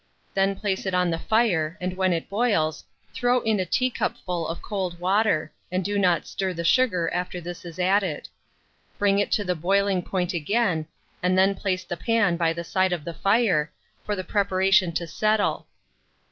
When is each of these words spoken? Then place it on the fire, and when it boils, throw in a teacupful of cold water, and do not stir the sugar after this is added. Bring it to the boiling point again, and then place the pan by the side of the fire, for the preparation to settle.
Then 0.33 0.55
place 0.55 0.87
it 0.87 0.95
on 0.95 1.11
the 1.11 1.19
fire, 1.19 1.77
and 1.79 1.95
when 1.95 2.11
it 2.11 2.27
boils, 2.27 2.83
throw 3.13 3.41
in 3.41 3.59
a 3.59 3.67
teacupful 3.67 4.47
of 4.47 4.59
cold 4.59 4.99
water, 4.99 5.51
and 5.71 5.85
do 5.85 5.99
not 5.99 6.25
stir 6.25 6.53
the 6.53 6.63
sugar 6.63 7.11
after 7.13 7.39
this 7.39 7.63
is 7.65 7.77
added. 7.77 8.27
Bring 8.97 9.19
it 9.19 9.31
to 9.33 9.43
the 9.43 9.53
boiling 9.53 10.01
point 10.01 10.33
again, 10.33 10.87
and 11.21 11.37
then 11.37 11.53
place 11.53 11.83
the 11.83 11.97
pan 11.97 12.35
by 12.35 12.51
the 12.51 12.63
side 12.63 12.93
of 12.93 13.05
the 13.05 13.13
fire, 13.13 13.71
for 14.03 14.15
the 14.15 14.23
preparation 14.23 14.91
to 14.93 15.05
settle. 15.05 15.67